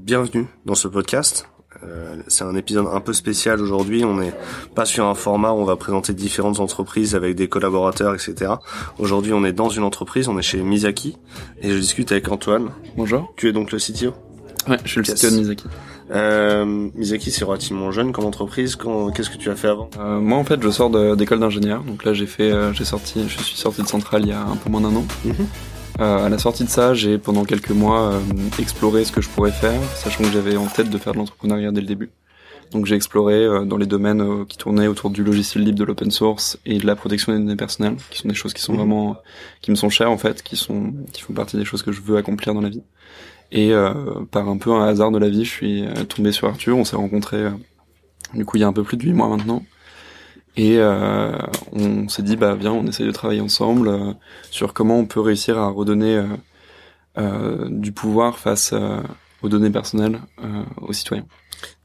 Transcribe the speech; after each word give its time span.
Bienvenue 0.00 0.46
dans 0.66 0.74
ce 0.74 0.88
podcast. 0.88 1.48
Euh, 1.82 2.16
c'est 2.28 2.44
un 2.44 2.54
épisode 2.54 2.86
un 2.92 3.00
peu 3.00 3.12
spécial 3.12 3.60
aujourd'hui. 3.60 4.04
On 4.04 4.16
n'est 4.16 4.32
pas 4.74 4.84
sur 4.84 5.06
un 5.06 5.14
format 5.14 5.52
où 5.52 5.56
on 5.56 5.64
va 5.64 5.76
présenter 5.76 6.12
différentes 6.14 6.60
entreprises 6.60 7.14
avec 7.14 7.34
des 7.36 7.48
collaborateurs, 7.48 8.14
etc. 8.14 8.52
Aujourd'hui, 8.98 9.32
on 9.32 9.44
est 9.44 9.52
dans 9.52 9.68
une 9.68 9.82
entreprise. 9.82 10.28
On 10.28 10.38
est 10.38 10.42
chez 10.42 10.62
Misaki 10.62 11.16
et 11.60 11.70
je 11.70 11.78
discute 11.78 12.12
avec 12.12 12.28
Antoine. 12.28 12.70
Bonjour. 12.96 13.32
Tu 13.36 13.48
es 13.48 13.52
donc 13.52 13.72
le 13.72 13.78
CTO. 13.78 14.12
Ouais, 14.68 14.78
je 14.84 14.90
suis 14.90 15.00
le 15.00 15.06
Yes. 15.06 15.20
CTO 15.20 15.30
de 15.30 15.36
Misaki. 15.36 15.64
Euh, 16.10 16.88
Misaki, 16.94 17.30
c'est 17.30 17.44
relativement 17.44 17.90
jeune 17.90 18.12
comme 18.12 18.24
entreprise. 18.26 18.76
Qu'est-ce 19.14 19.30
que 19.30 19.38
tu 19.38 19.50
as 19.50 19.56
fait 19.56 19.68
avant? 19.68 19.88
Euh, 19.98 20.20
moi, 20.20 20.38
en 20.38 20.44
fait, 20.44 20.62
je 20.62 20.68
sors 20.70 20.90
d'école 21.16 21.40
d'ingénieur. 21.40 21.82
Donc 21.82 22.04
là, 22.04 22.12
j'ai 22.12 22.26
fait, 22.26 22.50
euh, 22.52 22.72
j'ai 22.72 22.84
sorti, 22.84 23.24
je 23.28 23.42
suis 23.42 23.56
sorti 23.56 23.82
de 23.82 23.86
Centrale 23.88 24.22
il 24.22 24.28
y 24.28 24.32
a 24.32 24.42
un 24.42 24.56
peu 24.56 24.70
moins 24.70 24.80
d'un 24.80 24.94
an. 24.94 25.04
Mhm. 25.24 25.34
Euh, 26.00 26.26
à 26.26 26.28
la 26.28 26.38
sortie 26.38 26.64
de 26.64 26.68
ça, 26.68 26.92
j'ai 26.92 27.18
pendant 27.18 27.44
quelques 27.44 27.70
mois 27.70 28.12
euh, 28.12 28.20
exploré 28.58 29.04
ce 29.04 29.12
que 29.12 29.20
je 29.20 29.28
pourrais 29.28 29.52
faire, 29.52 29.80
sachant 29.94 30.24
que 30.24 30.30
j'avais 30.30 30.56
en 30.56 30.66
tête 30.66 30.90
de 30.90 30.98
faire 30.98 31.12
de 31.12 31.18
l'entrepreneuriat 31.18 31.70
dès 31.70 31.80
le 31.80 31.86
début. 31.86 32.10
Donc 32.72 32.86
j'ai 32.86 32.96
exploré 32.96 33.34
euh, 33.34 33.64
dans 33.64 33.76
les 33.76 33.86
domaines 33.86 34.44
qui 34.46 34.58
tournaient 34.58 34.88
autour 34.88 35.10
du 35.10 35.22
logiciel 35.22 35.62
libre, 35.62 35.78
de 35.78 35.84
l'open 35.84 36.10
source 36.10 36.58
et 36.66 36.78
de 36.78 36.86
la 36.86 36.96
protection 36.96 37.32
des 37.32 37.38
données 37.38 37.54
personnelles, 37.54 37.94
qui 38.10 38.18
sont 38.18 38.26
des 38.28 38.34
choses 38.34 38.52
qui 38.52 38.60
sont 38.62 38.72
Mhm. 38.72 38.78
vraiment, 38.78 39.16
qui 39.60 39.70
me 39.70 39.76
sont 39.76 39.88
chères 39.88 40.10
en 40.10 40.18
fait, 40.18 40.42
qui 40.42 40.56
sont, 40.56 40.92
qui 41.12 41.22
font 41.22 41.32
partie 41.32 41.56
des 41.56 41.64
choses 41.64 41.84
que 41.84 41.92
je 41.92 42.00
veux 42.00 42.16
accomplir 42.16 42.54
dans 42.54 42.60
la 42.60 42.70
vie. 42.70 42.82
Et 43.52 43.72
euh, 43.72 43.92
par 44.30 44.48
un 44.48 44.58
peu 44.58 44.72
un 44.72 44.84
hasard 44.84 45.10
de 45.12 45.18
la 45.18 45.28
vie, 45.28 45.44
je 45.44 45.50
suis 45.50 45.86
euh, 45.86 46.04
tombé 46.04 46.32
sur 46.32 46.48
Arthur. 46.48 46.76
On 46.76 46.84
s'est 46.84 46.96
rencontrés 46.96 47.36
euh, 47.36 47.50
du 48.34 48.44
coup 48.44 48.56
il 48.56 48.60
y 48.60 48.64
a 48.64 48.66
un 48.66 48.72
peu 48.72 48.82
plus 48.82 48.96
de 48.96 49.02
huit 49.02 49.12
mois 49.12 49.28
maintenant. 49.28 49.64
Et 50.56 50.78
euh, 50.78 51.36
on 51.72 52.08
s'est 52.08 52.22
dit 52.22 52.36
bah 52.36 52.54
viens, 52.54 52.72
on 52.72 52.86
essaye 52.86 53.06
de 53.06 53.12
travailler 53.12 53.40
ensemble 53.40 54.16
sur 54.50 54.72
comment 54.72 54.98
on 54.98 55.06
peut 55.06 55.20
réussir 55.20 55.58
à 55.58 55.68
redonner 55.68 56.24
euh, 57.18 57.68
du 57.70 57.92
pouvoir 57.92 58.38
face 58.38 58.72
aux 59.42 59.48
données 59.48 59.70
personnelles 59.70 60.20
aux 60.80 60.92
citoyens. 60.92 61.26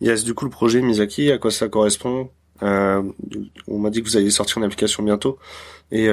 Yes, 0.01 0.23
du 0.23 0.35
coup, 0.35 0.45
le 0.45 0.51
projet 0.51 0.81
Misaki, 0.81 1.31
à 1.31 1.39
quoi 1.39 1.49
ça 1.49 1.67
correspond 1.67 2.29
On 2.61 3.79
m'a 3.79 3.89
dit 3.89 4.03
que 4.03 4.07
vous 4.07 4.17
alliez 4.17 4.29
sortir 4.29 4.59
une 4.59 4.65
application 4.65 5.01
bientôt. 5.01 5.39
Et 5.91 6.07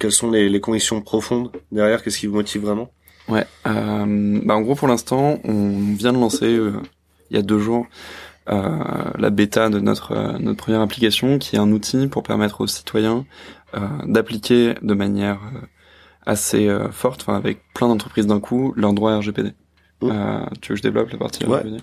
quelles 0.00 0.12
sont 0.12 0.32
les, 0.32 0.48
les 0.48 0.60
conditions 0.60 1.00
profondes 1.02 1.52
derrière? 1.70 2.02
Qu'est-ce 2.02 2.18
qui 2.18 2.26
vous 2.26 2.34
motive 2.34 2.62
vraiment? 2.62 2.90
Ouais. 3.30 3.46
Euh, 3.66 4.40
bah 4.44 4.56
en 4.56 4.60
gros 4.60 4.74
pour 4.74 4.88
l'instant, 4.88 5.38
on 5.44 5.94
vient 5.94 6.12
de 6.12 6.18
lancer 6.18 6.46
euh, 6.46 6.82
il 7.30 7.36
y 7.36 7.38
a 7.38 7.42
deux 7.42 7.58
jours 7.58 7.86
euh, 8.48 8.78
la 9.18 9.30
bêta 9.30 9.68
de 9.68 9.78
notre 9.78 10.38
notre 10.40 10.56
première 10.56 10.80
application, 10.80 11.38
qui 11.38 11.56
est 11.56 11.58
un 11.58 11.70
outil 11.70 12.08
pour 12.08 12.22
permettre 12.22 12.60
aux 12.60 12.66
citoyens 12.66 13.24
d'appliquer 14.04 14.74
de 14.82 14.94
manière 14.94 15.38
assez 16.26 16.68
forte, 16.90 17.22
enfin 17.22 17.36
avec 17.36 17.60
plein 17.72 17.86
d'entreprises 17.86 18.26
d'un 18.26 18.40
coup, 18.40 18.72
leurs 18.76 18.94
droits 18.94 19.16
RGPD. 19.16 19.52
Mmh. 20.02 20.08
Euh, 20.10 20.38
tu 20.62 20.72
veux 20.72 20.74
que 20.74 20.76
je 20.78 20.82
développe 20.82 21.10
la 21.10 21.18
partie 21.18 21.44
Ouais. 21.44 21.58
RGPD 21.58 21.76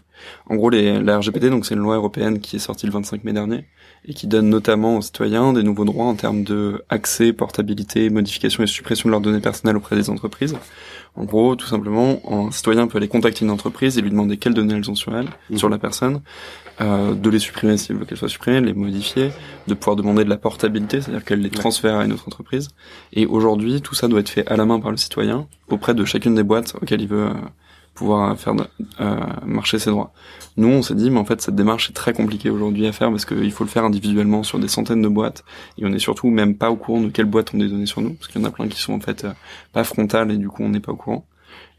En 0.49 0.55
gros, 0.55 0.69
les, 0.71 0.99
la 1.01 1.19
RGPD, 1.19 1.49
donc 1.51 1.65
c'est 1.67 1.75
une 1.75 1.81
loi 1.81 1.95
européenne 1.97 2.39
qui 2.39 2.55
est 2.55 2.59
sortie 2.59 2.85
le 2.87 2.91
25 2.91 3.23
mai 3.23 3.31
dernier 3.33 3.65
et 4.05 4.13
qui 4.13 4.25
donne 4.25 4.49
notamment 4.49 4.97
aux 4.97 5.01
citoyens 5.01 5.53
des 5.53 5.61
nouveaux 5.63 5.85
droits 5.85 6.05
en 6.05 6.15
termes 6.15 6.43
de 6.43 6.83
accès, 6.89 7.31
portabilité, 7.33 8.09
modification 8.09 8.63
et 8.63 8.67
suppression 8.67 9.09
de 9.09 9.11
leurs 9.11 9.21
données 9.21 9.39
personnelles 9.41 9.77
auprès 9.77 9.95
des 9.95 10.09
entreprises. 10.09 10.55
En 11.15 11.25
gros, 11.25 11.55
tout 11.55 11.65
simplement, 11.67 12.19
un 12.29 12.51
citoyen 12.51 12.87
peut 12.87 12.97
aller 12.97 13.07
contacter 13.07 13.43
une 13.43 13.51
entreprise 13.51 13.97
et 13.97 14.01
lui 14.01 14.09
demander 14.11 14.37
quelles 14.37 14.53
données 14.53 14.75
elles 14.75 14.89
ont 14.89 14.95
sur 14.95 15.15
elle, 15.15 15.27
Mhm. 15.49 15.57
sur 15.57 15.69
la 15.69 15.77
personne, 15.79 16.21
euh, 16.81 17.13
de 17.15 17.29
les 17.29 17.39
supprimer 17.39 17.77
s'il 17.77 17.95
veut 17.97 18.05
qu'elles 18.05 18.17
soient 18.19 18.29
supprimées, 18.29 18.61
de 18.61 18.67
les 18.67 18.73
modifier, 18.73 19.31
de 19.67 19.73
pouvoir 19.73 19.95
demander 19.95 20.23
de 20.23 20.29
la 20.29 20.37
portabilité, 20.37 21.01
c'est-à-dire 21.01 21.25
qu'elle 21.25 21.41
les 21.41 21.49
transfère 21.49 21.95
à 21.97 22.05
une 22.05 22.13
autre 22.13 22.27
entreprise. 22.27 22.69
Et 23.13 23.25
aujourd'hui, 23.25 23.81
tout 23.81 23.95
ça 23.95 24.07
doit 24.07 24.19
être 24.21 24.29
fait 24.29 24.47
à 24.47 24.57
la 24.57 24.65
main 24.65 24.79
par 24.79 24.91
le 24.91 24.97
citoyen 24.97 25.47
auprès 25.69 25.93
de 25.95 26.05
chacune 26.05 26.35
des 26.35 26.43
boîtes 26.43 26.75
auxquelles 26.81 27.01
il 27.01 27.07
veut 27.07 27.25
euh, 27.27 27.33
pouvoir 27.97 28.37
faire 28.37 28.53
euh, 29.01 29.15
marcher 29.45 29.79
ses 29.79 29.89
droits. 29.89 30.13
Nous, 30.55 30.67
on 30.67 30.81
s'est 30.81 30.95
dit, 30.95 31.09
mais 31.09 31.19
en 31.19 31.25
fait, 31.25 31.41
cette 31.41 31.55
démarche 31.55 31.89
est 31.89 31.93
très 31.93 32.13
compliquée 32.13 32.49
aujourd'hui 32.49 32.85
à 32.87 32.91
faire 32.91 33.09
parce 33.09 33.25
qu'il 33.25 33.51
faut 33.51 33.63
le 33.63 33.69
faire 33.69 33.83
individuellement 33.83 34.43
sur 34.43 34.59
des 34.59 34.67
centaines 34.67 35.01
de 35.01 35.07
boîtes 35.07 35.43
et 35.77 35.85
on 35.85 35.91
est 35.91 35.99
surtout 35.99 36.29
même 36.29 36.55
pas 36.55 36.69
au 36.71 36.75
courant 36.75 37.01
de 37.01 37.09
quelles 37.09 37.25
boîtes 37.25 37.53
ont 37.53 37.57
des 37.57 37.67
données 37.67 37.85
sur 37.85 38.01
nous 38.01 38.13
parce 38.13 38.27
qu'il 38.27 38.41
y 38.41 38.43
en 38.43 38.47
a 38.47 38.51
plein 38.51 38.67
qui 38.67 38.79
sont 38.79 38.93
en 38.93 38.99
fait 38.99 39.25
euh, 39.25 39.33
pas 39.73 39.83
frontales 39.83 40.31
et 40.31 40.37
du 40.37 40.47
coup 40.47 40.63
on 40.63 40.69
n'est 40.69 40.79
pas 40.79 40.91
au 40.91 40.95
courant. 40.95 41.25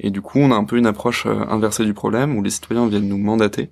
Et 0.01 0.11
du 0.11 0.21
coup, 0.21 0.39
on 0.39 0.51
a 0.51 0.55
un 0.57 0.65
peu 0.65 0.77
une 0.77 0.87
approche 0.87 1.27
euh, 1.27 1.45
inversée 1.49 1.85
du 1.85 1.95
problème 1.95 2.37
où 2.37 2.43
les 2.43 2.51
citoyens 2.51 2.87
viennent 2.89 3.09
nous 3.09 3.19
mandater 3.19 3.71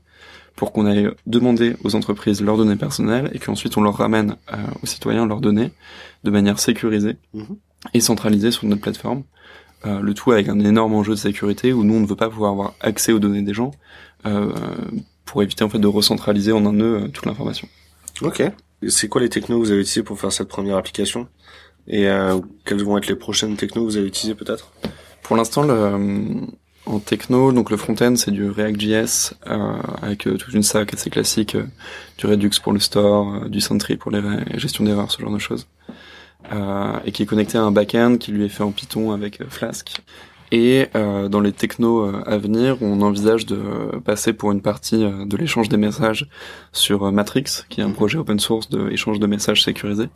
pour 0.54 0.72
qu'on 0.72 0.86
aille 0.86 1.10
demander 1.26 1.76
aux 1.84 1.94
entreprises 1.94 2.40
leurs 2.42 2.56
données 2.56 2.76
personnelles 2.76 3.30
et 3.34 3.38
qu'ensuite 3.38 3.76
on 3.76 3.82
leur 3.82 3.96
ramène 3.96 4.36
euh, 4.52 4.56
aux 4.82 4.86
citoyens 4.86 5.26
leurs 5.26 5.40
données 5.40 5.70
de 6.24 6.30
manière 6.30 6.58
sécurisée 6.58 7.16
Mhm. 7.34 7.56
et 7.94 8.00
centralisée 8.00 8.50
sur 8.50 8.66
notre 8.66 8.80
plateforme. 8.82 9.22
Euh, 9.86 10.00
le 10.00 10.14
tout 10.14 10.32
avec 10.32 10.48
un 10.48 10.58
énorme 10.60 10.94
enjeu 10.94 11.12
de 11.12 11.18
sécurité 11.18 11.72
où 11.72 11.84
nous 11.84 11.94
on 11.94 12.00
ne 12.00 12.06
veut 12.06 12.16
pas 12.16 12.28
pouvoir 12.28 12.50
avoir 12.50 12.74
accès 12.80 13.12
aux 13.12 13.18
données 13.18 13.42
des 13.42 13.54
gens 13.54 13.70
euh, 14.26 14.52
pour 15.24 15.42
éviter 15.42 15.62
en 15.64 15.68
fait 15.68 15.78
de 15.78 15.86
recentraliser 15.86 16.52
en 16.52 16.66
un 16.66 16.72
nœud 16.72 17.02
euh, 17.02 17.08
toute 17.08 17.26
l'information. 17.26 17.68
Ok. 18.22 18.42
C'est 18.88 19.08
quoi 19.08 19.20
les 19.20 19.28
technos 19.28 19.58
que 19.58 19.64
vous 19.64 19.70
avez 19.70 19.80
utilisés 19.80 20.02
pour 20.02 20.18
faire 20.18 20.32
cette 20.32 20.48
première 20.48 20.76
application? 20.76 21.28
Et 21.86 22.08
euh, 22.08 22.40
quelles 22.64 22.82
vont 22.82 22.98
être 22.98 23.06
les 23.06 23.14
prochaines 23.14 23.56
technos 23.56 23.82
que 23.82 23.90
vous 23.90 23.96
allez 23.96 24.08
utiliser 24.08 24.34
peut-être? 24.34 24.72
Pour 25.22 25.36
l'instant, 25.36 25.62
le, 25.62 25.72
euh, 25.72 26.34
en 26.86 26.98
techno, 26.98 27.52
donc 27.52 27.70
le 27.70 27.76
front-end, 27.76 28.14
c'est 28.16 28.30
du 28.30 28.48
React.js 28.48 29.34
euh, 29.46 29.76
avec 30.02 30.20
toute 30.20 30.52
une 30.52 30.62
stack 30.62 30.94
assez 30.94 31.10
classique, 31.10 31.56
du 32.18 32.26
Redux 32.26 32.50
pour 32.62 32.72
le 32.72 32.80
store, 32.80 33.48
du 33.48 33.60
Sentry 33.60 33.96
pour 33.96 34.10
les 34.10 34.22
gestion 34.58 34.84
d'erreurs, 34.84 35.10
ce 35.10 35.20
genre 35.20 35.32
de 35.32 35.38
choses, 35.38 35.66
et 37.04 37.12
qui 37.12 37.22
est 37.22 37.26
connecté 37.26 37.58
à 37.58 37.62
un 37.62 37.72
back-end 37.72 38.16
qui 38.18 38.30
lui 38.32 38.44
est 38.44 38.48
fait 38.48 38.62
en 38.62 38.70
Python 38.70 39.12
avec 39.12 39.40
euh, 39.40 39.46
Flask. 39.48 40.00
Et 40.52 40.86
euh, 40.94 41.28
dans 41.28 41.40
les 41.40 41.50
technos 41.50 42.02
euh, 42.06 42.22
à 42.24 42.38
venir, 42.38 42.76
on 42.80 43.02
envisage 43.02 43.46
de 43.46 43.56
euh, 43.56 43.98
passer 43.98 44.32
pour 44.32 44.52
une 44.52 44.60
partie 44.62 45.02
euh, 45.04 45.24
de 45.26 45.36
l'échange 45.36 45.68
des 45.68 45.76
messages 45.76 46.28
sur 46.72 47.02
euh, 47.04 47.10
Matrix, 47.10 47.64
qui 47.68 47.80
est 47.80 47.84
un 47.84 47.90
projet 47.90 48.16
open 48.18 48.38
source 48.38 48.68
d'échange 48.70 49.18
de 49.18 49.26
messages 49.26 49.64
sécurisé. 49.64 50.08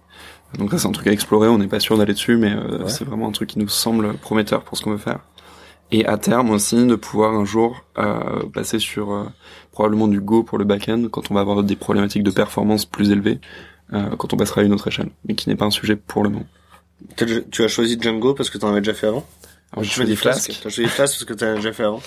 Donc 0.56 0.70
ça, 0.70 0.78
c'est 0.78 0.86
un 0.86 0.92
truc 0.92 1.08
à 1.08 1.12
explorer. 1.12 1.48
On 1.48 1.58
n'est 1.58 1.66
pas 1.66 1.80
sûr 1.80 1.98
d'aller 1.98 2.12
dessus, 2.12 2.36
mais 2.36 2.52
euh, 2.52 2.84
Ouais. 2.84 2.88
c'est 2.88 3.04
vraiment 3.04 3.26
un 3.26 3.32
truc 3.32 3.48
qui 3.48 3.58
nous 3.58 3.68
semble 3.68 4.14
prometteur 4.18 4.62
pour 4.62 4.78
ce 4.78 4.84
qu'on 4.84 4.92
veut 4.92 4.98
faire. 4.98 5.18
Et 5.90 6.06
à 6.06 6.16
terme 6.16 6.50
aussi, 6.50 6.86
de 6.86 6.94
pouvoir 6.94 7.34
un 7.34 7.44
jour 7.44 7.84
euh, 7.98 8.44
passer 8.54 8.78
sur 8.78 9.12
euh, 9.12 9.24
probablement 9.72 10.06
du 10.06 10.20
Go 10.20 10.44
pour 10.44 10.58
le 10.58 10.64
back-end 10.64 11.08
quand 11.10 11.32
on 11.32 11.34
va 11.34 11.40
avoir 11.40 11.64
des 11.64 11.74
problématiques 11.74 12.22
de 12.22 12.30
performance 12.30 12.84
plus 12.84 13.10
élevées, 13.10 13.40
euh, 13.92 14.16
quand 14.16 14.32
on 14.32 14.36
passera 14.36 14.60
à 14.60 14.64
une 14.64 14.72
autre 14.72 14.88
échelle, 14.88 15.10
mais 15.26 15.34
qui 15.34 15.48
n'est 15.48 15.56
pas 15.56 15.64
un 15.66 15.70
sujet 15.70 15.96
pour 15.96 16.22
le 16.22 16.30
moment. 16.30 16.46
Tu 17.16 17.64
as 17.64 17.68
choisi 17.68 17.98
Django 18.00 18.34
parce 18.34 18.50
que 18.50 18.58
tu 18.58 18.64
en 18.64 18.70
avais 18.70 18.80
déjà 18.80 18.94
fait 18.94 19.06
avant 19.06 19.26
Alors, 19.72 19.84
Tu 19.84 20.00
as 20.00 20.04
des 20.04 20.10
dit 20.10 20.16
Flask. 20.16 20.44
flasques. 20.46 20.60
T'as 20.62 20.68
choisi 20.70 20.88
Flask 20.90 21.14
parce 21.14 21.24
que 21.24 21.32
tu 21.34 21.44
as 21.44 21.54
déjà 21.54 21.72
fait 21.72 21.84
avant 21.84 22.02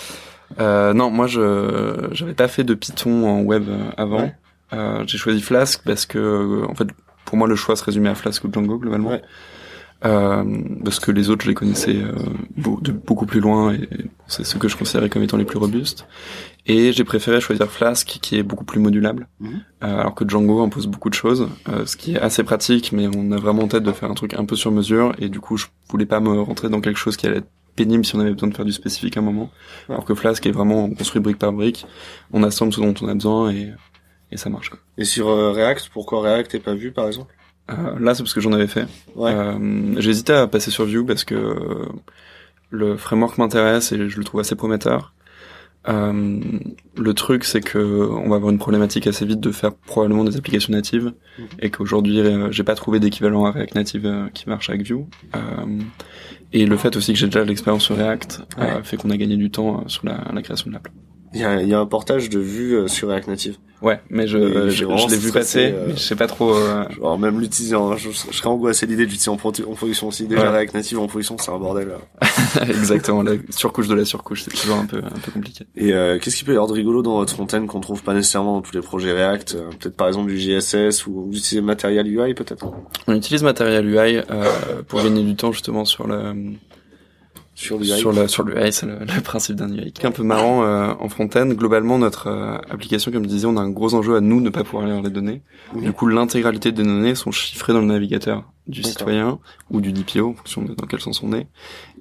Euh, 0.60 0.92
non, 0.92 1.10
moi 1.10 1.26
je 1.26 2.08
j'avais 2.12 2.34
pas 2.34 2.48
fait 2.48 2.64
de 2.64 2.74
Python 2.74 3.26
en 3.28 3.40
web 3.42 3.64
euh, 3.68 3.90
avant. 3.96 4.20
Ouais. 4.20 4.34
Euh, 4.72 5.04
j'ai 5.06 5.18
choisi 5.18 5.40
Flask 5.40 5.82
parce 5.84 6.06
que 6.06 6.18
euh, 6.18 6.66
en 6.68 6.74
fait 6.74 6.88
pour 7.24 7.36
moi 7.38 7.48
le 7.48 7.56
choix 7.56 7.74
se 7.76 7.84
résumait 7.84 8.08
à 8.10 8.14
Flask 8.14 8.44
ou 8.44 8.50
Django 8.52 8.78
globalement. 8.78 9.10
Ouais. 9.10 9.22
Euh, 10.04 10.44
parce 10.84 11.00
que 11.00 11.10
les 11.10 11.30
autres 11.30 11.44
je 11.44 11.48
les 11.48 11.54
connaissais 11.54 11.96
euh, 11.96 12.12
de 12.82 12.92
beaucoup 12.92 13.24
plus 13.24 13.40
loin 13.40 13.72
et 13.72 13.88
c'est 14.26 14.44
ce 14.44 14.58
que 14.58 14.68
je 14.68 14.76
considérais 14.76 15.08
comme 15.08 15.22
étant 15.22 15.38
les 15.38 15.46
plus 15.46 15.58
robustes. 15.58 16.06
Et 16.66 16.92
j'ai 16.92 17.04
préféré 17.04 17.40
choisir 17.40 17.70
Flask 17.70 18.06
qui 18.06 18.36
est 18.36 18.42
beaucoup 18.42 18.64
plus 18.64 18.80
modulable, 18.80 19.28
Mhm. 19.40 19.60
euh, 19.82 20.00
alors 20.00 20.14
que 20.14 20.28
Django 20.28 20.62
impose 20.62 20.86
beaucoup 20.88 21.08
de 21.10 21.14
choses, 21.14 21.48
euh, 21.68 21.86
ce 21.86 21.96
qui 21.96 22.14
est 22.14 22.18
assez 22.20 22.42
pratique, 22.42 22.92
mais 22.92 23.06
on 23.14 23.32
a 23.32 23.36
vraiment 23.38 23.62
en 23.62 23.68
tête 23.68 23.82
de 23.82 23.92
faire 23.92 24.10
un 24.10 24.14
truc 24.14 24.34
un 24.34 24.44
peu 24.44 24.56
sur 24.56 24.70
mesure 24.70 25.14
et 25.18 25.28
du 25.30 25.40
coup 25.40 25.56
je 25.56 25.66
voulais 25.88 26.06
pas 26.06 26.20
me 26.20 26.40
rentrer 26.42 26.68
dans 26.68 26.80
quelque 26.82 26.98
chose 26.98 27.16
qui 27.16 27.26
allait 27.26 27.38
être 27.38 27.50
pénible 27.76 28.04
si 28.04 28.14
on 28.14 28.20
avait 28.20 28.32
besoin 28.32 28.50
de 28.50 28.54
faire 28.54 28.64
du 28.66 28.72
spécifique 28.72 29.16
à 29.16 29.20
un 29.20 29.24
moment. 29.24 29.50
Ouais. 29.88 29.94
Alors 29.94 30.04
que 30.04 30.14
Flask 30.14 30.44
est 30.46 30.52
vraiment 30.52 30.88
construit 30.90 31.20
brique 31.22 31.38
par 31.38 31.52
brique, 31.52 31.86
on 32.32 32.42
assemble 32.42 32.72
ce 32.74 32.80
dont 32.80 32.94
on 33.00 33.08
a 33.08 33.14
besoin 33.14 33.50
et, 33.52 33.72
et 34.30 34.36
ça 34.36 34.48
marche. 34.50 34.68
Quoi. 34.70 34.78
Et 34.98 35.04
sur 35.04 35.28
euh, 35.28 35.50
React, 35.52 35.90
pourquoi 35.92 36.20
React 36.22 36.54
est 36.56 36.60
pas 36.60 36.74
vu 36.74 36.92
par 36.92 37.06
exemple? 37.06 37.34
Euh, 37.70 37.98
là, 37.98 38.14
c'est 38.14 38.22
parce 38.22 38.34
que 38.34 38.40
j'en 38.40 38.52
avais 38.52 38.66
fait. 38.66 38.86
Ouais. 39.16 39.32
Euh, 39.32 39.94
j'ai 40.00 40.10
hésité 40.10 40.32
à 40.34 40.46
passer 40.46 40.70
sur 40.70 40.84
Vue 40.84 41.04
parce 41.04 41.24
que 41.24 41.34
euh, 41.34 41.86
le 42.70 42.96
framework 42.96 43.38
m'intéresse 43.38 43.92
et 43.92 44.08
je 44.08 44.18
le 44.18 44.24
trouve 44.24 44.40
assez 44.40 44.54
prometteur. 44.54 45.14
Euh, 45.86 46.40
le 46.96 47.14
truc, 47.14 47.44
c'est 47.44 47.60
que 47.60 47.78
on 47.78 48.28
va 48.30 48.36
avoir 48.36 48.50
une 48.50 48.58
problématique 48.58 49.06
assez 49.06 49.26
vite 49.26 49.40
de 49.40 49.50
faire 49.50 49.74
probablement 49.74 50.24
des 50.24 50.36
applications 50.36 50.72
natives 50.72 51.12
Mhm. 51.38 51.46
et 51.60 51.70
qu'aujourd'hui, 51.70 52.20
euh, 52.20 52.50
j'ai 52.50 52.64
pas 52.64 52.74
trouvé 52.74 53.00
d'équivalent 53.00 53.44
à 53.44 53.50
React 53.50 53.74
Native 53.74 54.06
euh, 54.06 54.28
qui 54.32 54.48
marche 54.48 54.70
avec 54.70 54.82
Vue. 54.86 55.00
Euh, 55.36 55.38
et 56.54 56.64
le 56.66 56.76
fait 56.78 56.96
aussi 56.96 57.12
que 57.12 57.18
j'ai 57.18 57.26
déjà 57.26 57.42
de 57.44 57.48
l'expérience 57.48 57.82
sur 57.84 57.96
React 57.96 58.42
Ouais. 58.58 58.82
fait 58.82 58.96
qu'on 58.96 59.10
a 59.10 59.16
gagné 59.18 59.36
du 59.36 59.50
temps 59.50 59.86
sur 59.88 60.06
la, 60.06 60.24
la 60.32 60.40
création 60.42 60.68
de 60.70 60.74
l'app. 60.74 60.88
Il 61.34 61.40
y 61.40 61.44
a, 61.44 61.60
y 61.62 61.74
a 61.74 61.78
un 61.80 61.86
portage 61.86 62.28
de 62.30 62.38
vue 62.38 62.74
euh, 62.76 62.88
sur 62.88 63.08
React 63.08 63.28
Native. 63.28 63.56
Ouais, 63.82 64.00
mais 64.08 64.26
je, 64.26 64.38
euh, 64.38 64.70
je, 64.70 64.86
je 64.86 65.10
l'ai 65.10 65.16
vu 65.18 65.30
passer, 65.30 65.72
euh, 65.74 65.84
mais 65.88 65.92
je 65.96 65.98
sais 66.00 66.16
pas 66.16 66.26
trop. 66.26 66.54
euh, 66.54 66.84
Alors 66.96 67.18
même 67.18 67.38
l'utiliser, 67.38 67.74
en, 67.74 67.96
je, 67.98 68.08
je 68.10 68.16
serais 68.34 68.48
angoissé 68.48 68.86
l'idée 68.86 69.04
d'utiliser 69.04 69.28
en, 69.30 69.36
pro- 69.36 69.50
en 69.68 69.74
production 69.74 70.08
aussi. 70.08 70.26
Déjà 70.26 70.42
Ouais. 70.44 70.48
React 70.48 70.74
Native 70.74 70.98
en 71.00 71.06
production, 71.06 71.36
c'est 71.36 71.50
un 71.50 71.58
bordel. 71.58 71.88
Exactement, 72.68 73.22
la 73.22 73.32
surcouche 73.50 73.88
de 73.88 73.94
la 73.94 74.04
surcouche, 74.06 74.44
c'est 74.44 74.52
toujours 74.56 74.76
un 74.76 74.86
peu 74.86 74.98
un 74.98 75.18
peu 75.20 75.30
compliqué. 75.32 75.66
Et 75.76 75.92
euh, 75.92 76.18
qu'est-ce 76.18 76.36
qu'il 76.36 76.46
peut 76.46 76.52
y 76.52 76.56
avoir 76.56 76.68
de 76.68 76.72
rigolo 76.72 77.02
dans 77.02 77.16
votre 77.16 77.32
front-end 77.34 77.66
qu'on 77.66 77.80
trouve 77.80 78.02
pas 78.02 78.14
nécessairement 78.14 78.54
dans 78.54 78.62
tous 78.62 78.74
les 78.74 78.80
projets 78.80 79.12
React 79.12 79.54
euh, 79.56 79.68
Peut-être 79.78 79.96
par 79.96 80.08
exemple 80.08 80.30
du 80.30 80.38
JSS 80.38 81.06
ou 81.06 81.26
vous 81.26 81.36
utilisez 81.36 81.60
Material 81.60 82.06
UI 82.06 82.32
peut-être? 82.34 82.66
On 83.06 83.14
utilise 83.14 83.42
Material 83.42 83.84
UI 83.86 84.18
euh, 84.30 84.82
pour 84.88 85.02
gagner 85.02 85.22
du 85.24 85.34
temps 85.36 85.52
justement 85.52 85.84
sur 85.84 86.06
le 86.06 86.32
sur 87.54 87.78
l'UI. 87.78 87.86
Sur 87.86 88.12
le, 88.12 88.26
sur 88.28 88.42
l'UI, 88.42 88.72
c'est 88.72 88.86
le, 88.86 88.98
le, 88.98 89.20
principe 89.20 89.56
d'un 89.56 89.70
UI. 89.70 89.92
Un 90.02 90.10
peu 90.10 90.22
marrant, 90.22 90.64
euh, 90.64 90.92
en 90.98 91.08
front-end, 91.08 91.46
globalement, 91.48 91.98
notre 91.98 92.28
euh, 92.28 92.58
application, 92.70 93.12
comme 93.12 93.24
je 93.24 93.28
disais, 93.28 93.46
on 93.46 93.56
a 93.56 93.60
un 93.60 93.70
gros 93.70 93.94
enjeu 93.94 94.16
à 94.16 94.20
nous 94.20 94.40
ne 94.40 94.50
pas 94.50 94.64
pouvoir 94.64 94.86
lire 94.86 95.00
les 95.02 95.10
données. 95.10 95.42
Du 95.74 95.92
coup, 95.92 96.06
l'intégralité 96.06 96.72
des 96.72 96.82
données 96.82 97.14
sont 97.14 97.30
chiffrées 97.30 97.72
dans 97.72 97.80
le 97.80 97.86
navigateur 97.86 98.44
du 98.66 98.82
citoyen 98.82 99.38
ou 99.70 99.80
du 99.80 99.92
DPO, 99.92 100.30
en 100.30 100.34
fonction 100.34 100.62
de 100.62 100.74
dans 100.74 100.86
quel 100.86 101.00
sens 101.00 101.22
on 101.22 101.32
est. 101.32 101.46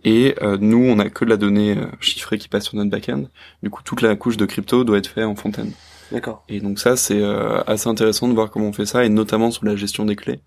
Et 0.04 0.36
euh, 0.42 0.58
nous, 0.60 0.84
on 0.84 0.98
a 1.00 1.10
que 1.10 1.24
de 1.24 1.30
la 1.30 1.38
donnée 1.38 1.78
chiffrée 2.00 2.38
qui 2.38 2.48
passe 2.48 2.66
sur 2.66 2.76
notre 2.76 2.90
back-end. 2.90 3.26
Du 3.62 3.70
coup, 3.70 3.82
toute 3.84 4.02
la 4.02 4.16
couche 4.16 4.38
de 4.38 4.46
crypto 4.46 4.84
doit 4.84 4.98
être 4.98 5.08
faite 5.08 5.26
en 5.26 5.36
front-end. 5.36 5.68
D'accord. 6.12 6.44
Et 6.50 6.60
donc 6.60 6.80
ça, 6.80 6.96
c'est 6.96 7.24
assez 7.68 7.88
intéressant 7.88 8.28
de 8.28 8.34
voir 8.34 8.50
comment 8.50 8.68
on 8.68 8.74
fait 8.74 8.86
ça, 8.86 9.06
et 9.06 9.10
notamment 9.10 9.52
sur 9.52 9.66
la 9.66 9.76
gestion 9.76 10.06
des 10.06 10.16
clés. 10.16 10.42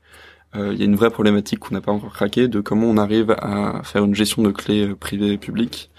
Euh, 0.54 0.72
il 0.72 0.78
y 0.78 0.82
a 0.82 0.84
une 0.84 0.96
vraie 0.96 1.10
problématique 1.10 1.58
qu'on 1.58 1.74
n'a 1.74 1.80
pas 1.80 1.92
encore 1.92 2.12
craqué 2.12 2.48
de 2.48 2.60
comment 2.60 2.86
on 2.86 2.96
arrive 2.96 3.32
à 3.38 3.82
faire 3.82 4.04
une 4.04 4.14
gestion 4.14 4.42
de 4.42 4.50
clés 4.50 4.86
euh, 4.86 4.94
privées 4.94 5.32
et 5.32 5.38
publiques 5.38 5.90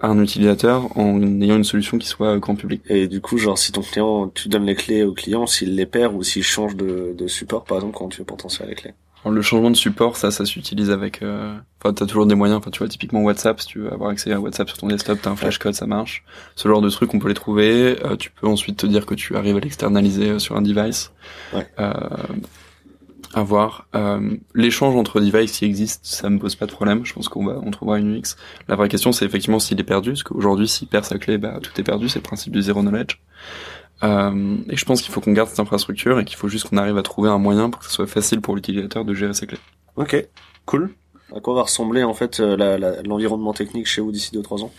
à 0.00 0.08
un 0.08 0.22
utilisateur 0.22 0.96
en 0.96 1.20
ayant 1.42 1.56
une 1.56 1.64
solution 1.64 1.98
qui 1.98 2.06
soit 2.06 2.38
grand 2.38 2.54
public. 2.54 2.82
Et 2.88 3.08
du 3.08 3.20
coup, 3.20 3.36
genre 3.36 3.58
si 3.58 3.72
ton 3.72 3.82
client, 3.82 4.28
tu 4.28 4.48
donnes 4.48 4.64
les 4.64 4.74
clés 4.74 5.02
au 5.02 5.12
client, 5.12 5.46
s'il 5.46 5.74
les 5.74 5.86
perd 5.86 6.14
ou 6.14 6.22
s'il 6.22 6.42
change 6.42 6.76
de, 6.76 7.14
de 7.16 7.26
support, 7.26 7.64
par 7.64 7.78
exemple, 7.78 7.96
quand 7.96 8.08
tu 8.08 8.18
veux 8.18 8.24
potentiel 8.24 8.68
les 8.68 8.74
clés. 8.74 8.94
Alors, 9.22 9.34
le 9.34 9.42
changement 9.42 9.70
de 9.70 9.76
support, 9.76 10.16
ça, 10.16 10.30
ça 10.30 10.46
s'utilise 10.46 10.90
avec. 10.90 11.22
Euh... 11.22 11.54
Enfin, 11.82 11.92
t'as 11.92 12.06
toujours 12.06 12.26
des 12.26 12.34
moyens. 12.34 12.58
Enfin, 12.58 12.70
tu 12.70 12.78
vois, 12.78 12.88
typiquement 12.88 13.20
WhatsApp, 13.20 13.60
si 13.60 13.66
tu 13.66 13.80
veux 13.80 13.92
avoir 13.92 14.10
accès 14.10 14.32
à 14.32 14.40
WhatsApp 14.40 14.68
sur 14.68 14.78
ton 14.78 14.86
desktop, 14.86 15.18
t'as 15.20 15.30
un 15.30 15.36
flashcode, 15.36 15.74
ça 15.74 15.86
marche. 15.86 16.24
Ce 16.56 16.66
genre 16.66 16.80
de 16.80 16.88
trucs, 16.88 17.12
on 17.12 17.18
peut 17.18 17.28
les 17.28 17.34
trouver. 17.34 17.98
Euh, 18.02 18.16
tu 18.16 18.30
peux 18.30 18.46
ensuite 18.46 18.78
te 18.78 18.86
dire 18.86 19.04
que 19.04 19.14
tu 19.14 19.36
arrives 19.36 19.56
à 19.56 19.60
l'externaliser 19.60 20.38
sur 20.38 20.56
un 20.56 20.62
device. 20.62 21.12
Ouais. 21.52 21.66
Euh, 21.78 21.92
à 23.34 23.42
voir. 23.42 23.86
Euh, 23.94 24.36
L'échange 24.54 24.96
entre 24.96 25.20
devices 25.20 25.58
qui 25.58 25.64
existe, 25.64 26.04
ça 26.04 26.28
me 26.30 26.38
pose 26.38 26.54
pas 26.56 26.66
de 26.66 26.72
problème. 26.72 27.04
Je 27.04 27.12
pense 27.12 27.28
qu'on 27.28 27.44
va, 27.44 27.58
on 27.62 27.70
trouvera 27.70 27.98
une 27.98 28.16
UX. 28.16 28.36
La 28.68 28.76
vraie 28.76 28.88
question, 28.88 29.12
c'est 29.12 29.24
effectivement 29.24 29.58
s'il 29.58 29.78
est 29.80 29.84
perdu, 29.84 30.10
parce 30.10 30.22
qu'aujourd'hui, 30.22 30.68
s'il 30.68 30.88
perd 30.88 31.04
sa 31.04 31.18
clé, 31.18 31.38
bah 31.38 31.58
tout 31.62 31.72
est 31.78 31.84
perdu. 31.84 32.08
C'est 32.08 32.18
le 32.18 32.24
principe 32.24 32.52
du 32.52 32.62
zero 32.62 32.82
knowledge. 32.82 33.20
Euh, 34.02 34.56
et 34.68 34.76
je 34.76 34.84
pense 34.84 35.02
qu'il 35.02 35.12
faut 35.12 35.20
qu'on 35.20 35.32
garde 35.32 35.48
cette 35.48 35.60
infrastructure 35.60 36.18
et 36.20 36.24
qu'il 36.24 36.36
faut 36.36 36.48
juste 36.48 36.68
qu'on 36.68 36.78
arrive 36.78 36.96
à 36.96 37.02
trouver 37.02 37.28
un 37.28 37.38
moyen 37.38 37.68
pour 37.70 37.80
que 37.80 37.86
ce 37.86 37.92
soit 37.92 38.06
facile 38.06 38.40
pour 38.40 38.56
l'utilisateur 38.56 39.04
de 39.04 39.14
gérer 39.14 39.34
ses 39.34 39.46
clés. 39.46 39.58
Ok, 39.96 40.26
cool. 40.64 40.90
À 41.34 41.40
quoi 41.40 41.54
va 41.54 41.62
ressembler 41.62 42.02
en 42.02 42.14
fait 42.14 42.40
euh, 42.40 43.02
l'environnement 43.04 43.52
technique 43.52 43.86
chez 43.86 44.00
vous 44.00 44.10
d'ici 44.10 44.34
2-3 44.36 44.64
ans? 44.64 44.72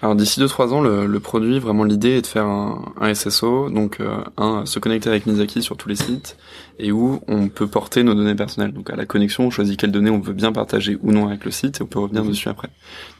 Alors 0.00 0.14
d'ici 0.14 0.40
2-3 0.40 0.72
ans, 0.72 0.80
le, 0.80 1.06
le, 1.06 1.20
produit, 1.20 1.58
vraiment 1.58 1.82
l'idée 1.82 2.18
est 2.18 2.22
de 2.22 2.26
faire 2.26 2.46
un, 2.46 2.92
un 3.00 3.12
SSO, 3.12 3.68
donc 3.68 3.98
euh, 3.98 4.18
un 4.36 4.64
se 4.64 4.78
connecter 4.78 5.10
avec 5.10 5.26
Misaki 5.26 5.60
sur 5.60 5.76
tous 5.76 5.88
les 5.88 5.96
sites, 5.96 6.36
et 6.78 6.92
où 6.92 7.20
on 7.26 7.48
peut 7.48 7.66
porter 7.66 8.04
nos 8.04 8.14
données 8.14 8.36
personnelles. 8.36 8.72
Donc 8.72 8.90
à 8.90 8.96
la 8.96 9.06
connexion, 9.06 9.46
on 9.46 9.50
choisit 9.50 9.78
quelles 9.78 9.90
données 9.90 10.10
on 10.10 10.20
veut 10.20 10.34
bien 10.34 10.52
partager 10.52 10.96
ou 11.02 11.10
non 11.10 11.26
avec 11.26 11.44
le 11.44 11.50
site, 11.50 11.80
et 11.80 11.82
on 11.82 11.86
peut 11.86 11.98
revenir 11.98 12.22
mhm. 12.22 12.30
dessus 12.30 12.48
après. 12.48 12.68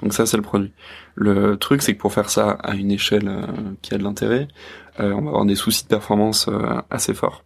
Donc 0.03 0.15
ça, 0.15 0.25
c'est 0.25 0.37
le 0.37 0.43
produit. 0.45 0.71
Le 1.17 1.57
truc, 1.57 1.83
c'est 1.83 1.95
que 1.95 2.01
pour 2.01 2.13
faire 2.13 2.31
ça 2.31 2.51
à 2.51 2.77
une 2.77 2.93
échelle 2.93 3.27
euh, 3.27 3.43
qui 3.83 3.93
a 3.95 3.99
de 3.99 4.05
l'intérêt, 4.05 4.47
euh, 5.01 5.13
on 5.15 5.23
va 5.23 5.31
avoir 5.31 5.47
des 5.47 5.57
soucis 5.57 5.83
de 5.83 5.89
performance 5.89 6.49
assez 6.91 7.13
forts, 7.13 7.43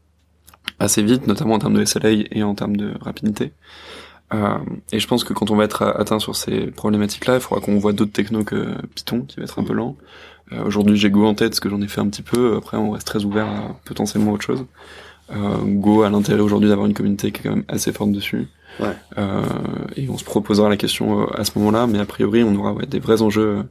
assez 0.79 1.03
vite, 1.03 1.27
notamment 1.27 1.55
en 1.55 1.59
termes 1.59 1.79
de 1.79 1.85
SLA 1.87 2.11
et 2.31 2.43
en 2.43 2.55
termes 2.55 2.77
de 2.77 2.93
rapidité. 3.01 3.53
Euh, 4.33 4.59
et 4.93 4.99
je 4.99 5.07
pense 5.07 5.25
que 5.25 5.33
quand 5.33 5.51
on 5.51 5.57
va 5.57 5.65
être 5.65 5.83
atteint 5.83 6.19
sur 6.19 6.37
ces 6.37 6.67
problématiques-là, 6.67 7.35
il 7.35 7.41
faudra 7.41 7.65
qu'on 7.65 7.79
voit 7.79 7.93
d'autres 7.93 8.13
technos 8.13 8.45
que 8.45 8.75
Python, 8.95 9.23
qui 9.23 9.37
va 9.37 9.45
être 9.45 9.59
un 9.59 9.65
peu 9.65 9.75
lent. 9.75 9.97
Euh, 10.53 10.65
Aujourd'hui, 10.65 10.97
j'ai 10.97 11.11
Go 11.11 11.27
en 11.27 11.35
tête, 11.35 11.51
parce 11.51 11.61
que 11.61 11.69
j'en 11.69 11.81
ai 11.83 11.89
fait 11.89 12.01
un 12.01 12.09
petit 12.09 12.23
peu. 12.23 12.57
Après, 12.57 12.77
on 12.77 12.91
reste 12.91 13.07
très 13.07 13.25
ouvert 13.25 13.47
à 13.47 13.77
potentiellement 13.85 14.33
autre 14.33 14.45
chose. 14.45 14.65
Euh, 15.31 15.57
Go 15.65 16.03
a 16.03 16.11
l'intérêt 16.11 16.41
aujourd'hui 16.41 16.69
d'avoir 16.69 16.87
une 16.87 16.95
communauté 16.95 17.33
qui 17.33 17.41
est 17.41 17.45
quand 17.45 17.57
même 17.57 17.65
assez 17.69 17.93
forte 17.93 18.13
dessus. 18.13 18.49
Ouais. 18.81 18.97
Euh, 19.19 19.43
et 19.97 20.09
on 20.09 20.19
se 20.19 20.25
proposera 20.25 20.69
la 20.69 20.77
question 20.77 21.23
euh, 21.23 21.27
à 21.41 21.45
ce 21.45 21.59
moment-là, 21.59 21.87
mais 21.87 21.99
a 21.99 22.07
priori, 22.07 22.43
on 22.43 22.55
aura 22.57 22.73
ouais, 22.73 22.87
des 22.87 22.99
vrais 23.01 23.23
enjeux 23.23 23.65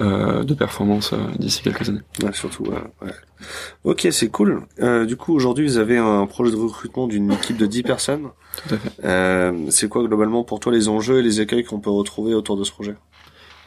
euh, 0.00 0.42
de 0.42 0.54
performance 0.54 1.12
euh, 1.12 1.18
d'ici 1.38 1.62
quelques 1.62 1.88
années. 1.88 2.00
Ouais, 2.22 2.32
surtout. 2.32 2.64
Ouais, 2.64 3.12
Ok, 3.84 4.08
c'est 4.10 4.28
cool. 4.28 4.62
Euh, 4.80 5.04
du 5.04 5.16
coup, 5.16 5.34
aujourd'hui, 5.34 5.66
vous 5.66 5.76
avez 5.76 5.98
un 5.98 6.26
projet 6.26 6.50
de 6.50 6.56
recrutement 6.56 7.06
d'une 7.06 7.32
équipe 7.32 7.58
de 7.58 7.66
10 7.66 7.82
personnes. 7.82 8.28
Tout 8.66 8.74
à 8.74 8.78
fait. 8.78 8.90
Euh, 9.04 9.52
c'est 9.70 9.88
quoi 9.88 10.02
globalement 10.04 10.44
pour 10.44 10.60
toi 10.60 10.72
les 10.72 10.88
enjeux 10.88 11.18
et 11.18 11.22
les 11.22 11.40
écueils 11.40 11.64
qu'on 11.64 11.80
peut 11.80 11.90
retrouver 11.90 12.34
autour 12.34 12.56
de 12.56 12.64
ce 12.64 12.72
projet? 12.72 12.94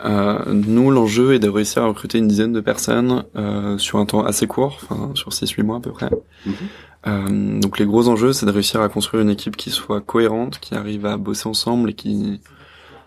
Euh, 0.03 0.39
Nous, 0.51 0.89
l'enjeu 0.89 1.33
est 1.33 1.39
de 1.39 1.49
réussir 1.49 1.83
à 1.83 1.87
recruter 1.87 2.17
une 2.17 2.27
dizaine 2.27 2.53
de 2.53 2.61
personnes 2.61 3.25
euh, 3.35 3.77
sur 3.77 3.99
un 3.99 4.05
temps 4.05 4.25
assez 4.25 4.47
court, 4.47 4.79
enfin 4.83 5.11
sur 5.13 5.29
6-8 5.31 5.63
mois 5.63 5.77
à 5.77 5.79
peu 5.79 5.91
près. 5.91 6.09
Mm-hmm. 6.47 7.59
donc 7.59 7.77
les 7.77 7.85
gros 7.85 8.07
enjeux, 8.07 8.33
c'est 8.33 8.45
de 8.47 8.51
réussir 8.51 8.81
à 8.81 8.89
construire 8.89 9.21
une 9.21 9.29
équipe 9.29 9.55
qui 9.55 9.69
soit 9.69 10.01
cohérente, 10.01 10.59
qui 10.59 10.73
arrive 10.75 11.05
à 11.05 11.17
bosser 11.17 11.47
ensemble 11.47 11.91
et 11.91 11.93
qui 11.93 12.41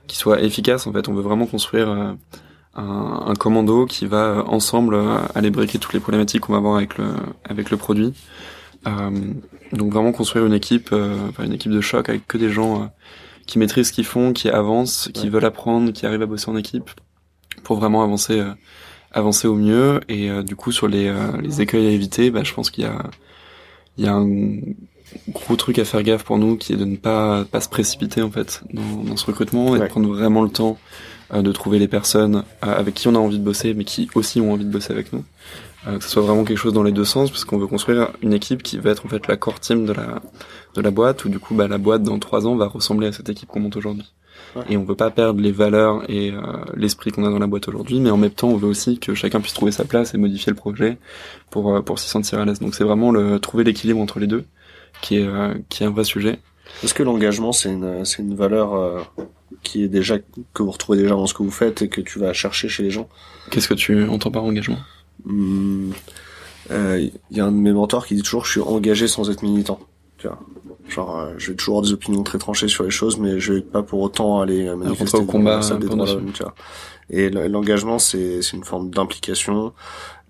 qui 0.06 0.16
soit 0.16 0.40
efficace. 0.40 0.86
En 0.86 0.92
fait, 0.92 1.08
on 1.08 1.14
veut 1.14 1.20
vraiment 1.20 1.44
construire 1.46 2.16
un, 2.78 3.24
un, 3.26 3.34
commando 3.34 3.86
qui 3.86 4.06
va 4.06 4.44
ensemble 4.46 4.94
euh, 4.94 5.18
aller 5.34 5.50
briquer 5.50 5.78
toutes 5.78 5.92
les 5.92 6.00
problématiques 6.00 6.42
qu'on 6.42 6.52
va 6.52 6.58
avoir 6.58 6.76
avec 6.76 6.96
le 6.96 7.06
avec 7.44 7.70
le 7.70 7.76
produit. 7.76 8.14
Euh, 8.86 9.10
donc 9.72 9.92
vraiment 9.92 10.12
construire 10.12 10.46
une 10.46 10.52
équipe, 10.52 10.90
euh, 10.92 11.16
une 11.42 11.52
équipe 11.52 11.72
de 11.72 11.80
choc 11.80 12.08
avec 12.08 12.26
que 12.26 12.38
des 12.38 12.50
gens 12.50 12.82
euh, 12.82 12.86
qui 13.46 13.58
maîtrisent 13.58 13.88
ce 13.88 13.92
qu'ils 13.92 14.04
font, 14.04 14.32
qui 14.32 14.48
avancent, 14.48 15.10
qui 15.12 15.28
veulent 15.28 15.44
apprendre, 15.44 15.92
qui 15.92 16.06
arrivent 16.06 16.22
à 16.22 16.26
bosser 16.26 16.50
en 16.50 16.56
équipe 16.56 16.90
pour 17.64 17.76
vraiment 17.78 18.02
avancer 18.02 18.42
avancer 19.12 19.48
au 19.48 19.54
mieux. 19.54 20.00
Et 20.08 20.30
du 20.42 20.54
coup 20.54 20.72
sur 20.72 20.86
les 20.88 21.12
les 21.42 21.60
écueils 21.60 21.86
à 21.86 21.90
éviter, 21.90 22.30
bah, 22.30 22.44
je 22.44 22.54
pense 22.54 22.70
qu'il 22.70 22.84
y 22.84 22.86
a 22.86 23.10
il 23.96 24.04
y 24.04 24.08
a 24.08 24.14
un 24.14 24.28
gros 25.30 25.56
truc 25.56 25.78
à 25.78 25.84
faire 25.84 26.02
gaffe 26.02 26.24
pour 26.24 26.38
nous 26.38 26.56
qui 26.56 26.74
est 26.74 26.76
de 26.76 26.84
ne 26.84 26.96
pas 26.96 27.44
pas 27.46 27.60
se 27.60 27.68
précipiter 27.68 28.22
en 28.22 28.30
fait 28.30 28.62
dans, 28.72 29.04
dans 29.04 29.16
ce 29.16 29.26
recrutement 29.26 29.74
et 29.74 29.80
de 29.80 29.86
prendre 29.86 30.08
vraiment 30.08 30.42
le 30.42 30.50
temps 30.50 30.78
euh, 30.78 31.17
de 31.32 31.52
trouver 31.52 31.78
les 31.78 31.88
personnes 31.88 32.44
euh, 32.64 32.78
avec 32.78 32.94
qui 32.94 33.08
on 33.08 33.14
a 33.14 33.18
envie 33.18 33.38
de 33.38 33.44
bosser, 33.44 33.74
mais 33.74 33.84
qui 33.84 34.08
aussi 34.14 34.40
ont 34.40 34.52
envie 34.52 34.64
de 34.64 34.70
bosser 34.70 34.92
avec 34.92 35.12
nous. 35.12 35.24
Euh, 35.86 35.98
que 35.98 36.04
ce 36.04 36.10
soit 36.10 36.22
vraiment 36.22 36.44
quelque 36.44 36.58
chose 36.58 36.72
dans 36.72 36.82
les 36.82 36.92
deux 36.92 37.04
sens, 37.04 37.30
parce 37.30 37.44
qu'on 37.44 37.58
veut 37.58 37.66
construire 37.66 38.10
une 38.22 38.32
équipe 38.32 38.62
qui 38.62 38.78
va 38.78 38.90
être 38.90 39.06
en 39.06 39.08
fait 39.08 39.28
la 39.28 39.36
core 39.36 39.60
team 39.60 39.86
de 39.86 39.92
la 39.92 40.22
de 40.74 40.80
la 40.80 40.90
boîte, 40.90 41.24
où 41.24 41.28
du 41.28 41.38
coup 41.38 41.54
bah, 41.54 41.68
la 41.68 41.78
boîte 41.78 42.02
dans 42.02 42.18
trois 42.18 42.46
ans 42.46 42.56
va 42.56 42.66
ressembler 42.66 43.08
à 43.08 43.12
cette 43.12 43.28
équipe 43.28 43.48
qu'on 43.48 43.60
monte 43.60 43.76
aujourd'hui. 43.76 44.12
Et 44.70 44.76
on 44.76 44.84
veut 44.84 44.94
pas 44.94 45.10
perdre 45.10 45.40
les 45.40 45.52
valeurs 45.52 46.08
et 46.08 46.32
l'esprit 46.74 47.10
qu'on 47.10 47.24
a 47.24 47.30
dans 47.30 47.38
la 47.38 47.46
boîte 47.46 47.68
aujourd'hui, 47.68 48.00
mais 48.00 48.10
en 48.10 48.16
même 48.16 48.30
temps 48.30 48.48
on 48.48 48.56
veut 48.56 48.68
aussi 48.68 48.98
que 48.98 49.14
chacun 49.14 49.40
puisse 49.40 49.52
trouver 49.52 49.72
sa 49.72 49.84
place 49.84 50.14
et 50.14 50.18
modifier 50.18 50.50
le 50.50 50.56
projet 50.56 50.96
pour 51.50 51.84
pour 51.84 51.98
s'y 51.98 52.08
sentir 52.08 52.38
à 52.38 52.44
l'aise. 52.44 52.58
Donc 52.58 52.74
c'est 52.74 52.84
vraiment 52.84 53.10
le 53.10 53.38
trouver 53.40 53.62
l'équilibre 53.62 54.00
entre 54.00 54.20
les 54.20 54.26
deux 54.26 54.44
qui 55.02 55.18
est 55.18 55.28
qui 55.68 55.82
est 55.82 55.86
un 55.86 55.90
vrai 55.90 56.04
sujet. 56.04 56.38
Est-ce 56.82 56.94
que 56.94 57.02
l'engagement 57.02 57.52
c'est 57.52 57.68
une 57.68 58.04
c'est 58.04 58.22
une 58.22 58.36
valeur 58.36 59.10
qui 59.62 59.84
est 59.84 59.88
déjà 59.88 60.18
que 60.18 60.62
vous 60.62 60.70
retrouvez 60.70 60.98
déjà 60.98 61.14
dans 61.14 61.26
ce 61.26 61.34
que 61.34 61.42
vous 61.42 61.50
faites 61.50 61.82
et 61.82 61.88
que 61.88 62.00
tu 62.00 62.18
vas 62.18 62.32
chercher 62.32 62.68
chez 62.68 62.82
les 62.82 62.90
gens. 62.90 63.08
Qu'est-ce 63.50 63.68
que 63.68 63.74
tu 63.74 64.04
entends 64.08 64.30
par 64.30 64.44
engagement? 64.44 64.78
Il 65.26 65.32
hmm, 65.32 65.92
euh, 66.70 67.08
y 67.30 67.40
a 67.40 67.44
un 67.44 67.52
de 67.52 67.56
mes 67.56 67.72
mentors 67.72 68.06
qui 68.06 68.14
dit 68.14 68.22
toujours 68.22 68.44
je 68.44 68.52
suis 68.52 68.60
engagé 68.60 69.08
sans 69.08 69.30
être 69.30 69.42
militant. 69.42 69.80
Tu 70.18 70.26
vois, 70.26 70.38
genre 70.88 71.18
euh, 71.18 71.34
je 71.38 71.50
vais 71.50 71.56
toujours 71.56 71.76
avoir 71.76 71.86
des 71.86 71.92
opinions 71.92 72.22
très 72.22 72.38
tranchées 72.38 72.68
sur 72.68 72.84
les 72.84 72.90
choses, 72.90 73.18
mais 73.18 73.40
je 73.40 73.54
vais 73.54 73.60
pas 73.60 73.82
pour 73.82 74.00
autant 74.00 74.40
aller 74.40 74.74
manifester 74.74 75.18
au 75.18 75.24
combat 75.24 75.62
vois. 76.42 76.54
Et 77.10 77.30
l'engagement 77.30 77.98
c'est 77.98 78.42
c'est 78.42 78.56
une 78.56 78.64
forme 78.64 78.90
d'implication. 78.90 79.72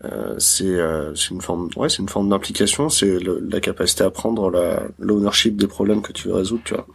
Euh, 0.04 0.36
c'est 0.38 0.64
euh, 0.64 1.12
c'est 1.16 1.30
une 1.30 1.40
forme 1.40 1.70
ouais 1.74 1.88
c'est 1.88 1.98
une 1.98 2.08
forme 2.08 2.28
d'implication 2.28 2.88
c'est 2.88 3.18
la 3.18 3.58
capacité 3.58 4.04
à 4.04 4.10
prendre 4.10 4.48
la 4.48 4.82
l'ownership 5.00 5.56
des 5.56 5.66
problèmes 5.66 6.02
que 6.02 6.12
tu 6.12 6.28
veux 6.28 6.34
résoudre 6.34 6.62
tu 6.64 6.74
vois 6.74 6.86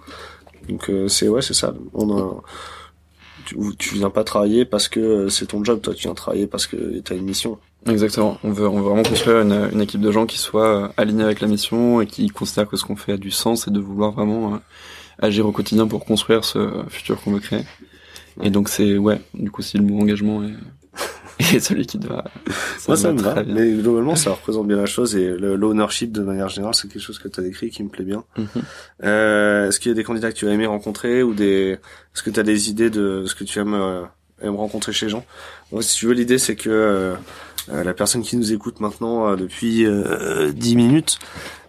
donc 0.67 0.89
euh, 0.89 1.07
c'est 1.07 1.27
ouais, 1.27 1.41
c'est 1.41 1.53
ça. 1.53 1.73
On 1.93 2.17
a, 2.17 2.41
tu, 3.45 3.55
tu 3.77 3.95
viens 3.95 4.09
pas 4.09 4.23
travailler 4.23 4.65
parce 4.65 4.87
que 4.87 5.29
c'est 5.29 5.47
ton 5.47 5.63
job, 5.63 5.81
toi 5.81 5.93
tu 5.93 6.03
viens 6.03 6.13
travailler 6.13 6.47
parce 6.47 6.67
que 6.67 6.99
t'as 6.99 7.15
une 7.15 7.25
mission. 7.25 7.59
Exactement. 7.87 8.37
On 8.43 8.51
veut, 8.51 8.67
on 8.67 8.77
veut 8.77 8.89
vraiment 8.89 9.03
construire 9.03 9.41
une, 9.41 9.69
une, 9.73 9.81
équipe 9.81 9.99
de 9.99 10.11
gens 10.11 10.25
qui 10.25 10.37
soit 10.37 10.83
euh, 10.83 10.87
alignée 10.95 11.23
avec 11.23 11.41
la 11.41 11.47
mission 11.47 11.99
et 11.99 12.07
qui 12.07 12.27
considèrent 12.29 12.67
que 12.67 12.77
ce 12.77 12.85
qu'on 12.85 12.95
fait 12.95 13.13
a 13.13 13.17
du 13.17 13.31
sens 13.31 13.67
et 13.67 13.71
de 13.71 13.79
vouloir 13.79 14.11
vraiment 14.11 14.53
euh, 14.53 14.57
agir 15.19 15.45
au 15.45 15.51
quotidien 15.51 15.85
pour 15.87 16.05
construire 16.05 16.45
ce 16.45 16.83
futur 16.87 17.21
qu'on 17.21 17.31
veut 17.31 17.39
créer. 17.39 17.65
Et 18.41 18.49
donc 18.49 18.69
c'est 18.69 18.97
ouais, 18.97 19.21
du 19.33 19.51
coup 19.51 19.61
si 19.61 19.77
le 19.77 19.83
mot 19.83 19.99
engagement 20.01 20.43
est 20.43 20.53
et 21.53 21.59
celui 21.59 21.85
qui 21.85 21.97
doit. 21.97 22.23
Ça 22.77 22.95
ça 22.95 23.11
me 23.11 23.19
va. 23.21 23.43
Mais 23.43 23.71
globalement, 23.73 24.15
ça 24.15 24.31
représente 24.31 24.67
bien 24.67 24.77
la 24.77 24.85
chose 24.85 25.15
et 25.15 25.29
l'ownership 25.37 26.11
de 26.11 26.21
manière 26.21 26.49
générale, 26.49 26.75
c'est 26.75 26.87
quelque 26.87 27.01
chose 27.01 27.19
que 27.19 27.27
tu 27.27 27.39
as 27.39 27.43
décrit 27.43 27.69
qui 27.69 27.83
me 27.83 27.89
plaît 27.89 28.05
bien. 28.05 28.23
Mhm. 28.37 28.47
euh, 29.03 29.67
Est-ce 29.67 29.79
qu'il 29.79 29.89
y 29.89 29.93
a 29.93 29.95
des 29.95 30.03
candidats 30.03 30.31
que 30.31 30.37
tu 30.37 30.47
as 30.47 30.51
aimé 30.51 30.65
rencontrer 30.65 31.23
ou 31.23 31.33
des 31.33 31.77
Est-ce 32.15 32.23
que 32.23 32.29
tu 32.29 32.39
as 32.39 32.43
des 32.43 32.69
idées 32.69 32.89
de 32.89 33.25
ce 33.25 33.35
que 33.35 33.43
tu 33.43 33.59
aimes, 33.59 33.73
euh, 33.73 34.03
aimes 34.41 34.55
rencontrer 34.55 34.93
chez 34.93 35.07
les 35.07 35.11
gens 35.11 35.25
Moi, 35.71 35.81
Si 35.81 35.97
tu 35.97 36.05
veux, 36.07 36.13
l'idée 36.13 36.37
c'est 36.37 36.55
que 36.55 36.69
euh, 36.69 37.15
euh, 37.71 37.83
la 37.83 37.93
personne 37.93 38.21
qui 38.21 38.35
nous 38.37 38.51
écoute 38.53 38.79
maintenant 38.79 39.35
depuis 39.35 39.85
10 40.53 40.75
minutes, 40.75 41.17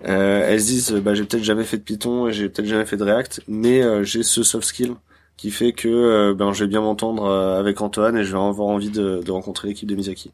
elles 0.03 0.61
se 0.61 0.67
disent 0.67 0.93
bah, 0.93 1.15
j'ai 1.15 1.25
peut-être 1.25 1.45
jamais 1.45 1.65
fait 1.65 1.79
de 1.79 1.83
Python 1.83 2.29
et 2.29 2.33
j'ai 2.33 2.49
peut-être 2.49 2.69
jamais 2.69 2.85
fait 2.85 2.97
de 2.97 3.05
React, 3.05 3.43
mais 3.49 4.05
j'ai 4.05 4.23
ce 4.23 4.43
soft 4.43 4.67
skill 4.67 4.95
qui 5.37 5.51
fait 5.51 5.73
que 5.73 5.89
euh, 5.89 6.35
ben 6.35 6.53
je 6.53 6.65
vais 6.65 6.69
bien 6.69 6.81
m'entendre 6.81 7.25
euh, 7.25 7.59
avec 7.59 7.81
Antoine 7.81 8.17
et 8.17 8.25
je 8.25 8.33
vais 8.33 8.39
avoir 8.39 8.69
envie 8.69 8.91
de, 8.91 9.21
de 9.25 9.31
rencontrer 9.31 9.69
l'équipe 9.69 9.89
de 9.89 9.95
Misaki. 9.95 10.31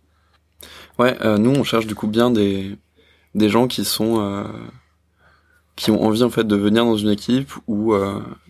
Ouais, 0.99 1.17
euh, 1.23 1.39
nous 1.39 1.51
on 1.51 1.65
cherche 1.65 1.87
du 1.87 1.95
coup 1.95 2.07
bien 2.07 2.31
des 2.31 2.77
des 3.35 3.49
gens 3.49 3.67
qui 3.67 3.85
sont 3.85 4.45
qui 5.77 5.91
ont 5.91 6.03
envie 6.03 6.23
en 6.23 6.31
fait 6.31 6.45
de 6.45 6.57
venir 6.57 6.85
dans 6.85 6.97
une 6.97 7.11
équipe 7.11 7.53
où 7.67 7.95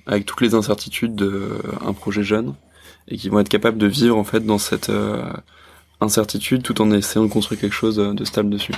avec 0.06 0.24
toutes 0.24 0.40
les 0.40 0.54
incertitudes 0.54 1.14
d'un 1.14 1.92
projet 1.92 2.22
jeune, 2.22 2.54
et 3.08 3.16
qui 3.16 3.28
vont 3.28 3.40
être 3.40 3.50
capables 3.50 3.76
de 3.76 3.86
vivre 3.86 4.16
en 4.16 4.24
fait 4.24 4.40
dans 4.40 4.58
cette 4.58 4.90
incertitude 6.00 6.62
tout 6.62 6.80
en 6.80 6.90
essayant 6.92 7.26
de 7.26 7.30
construire 7.30 7.60
quelque 7.60 7.74
chose 7.74 7.96
de 7.96 8.24
stable 8.24 8.48
dessus. 8.48 8.72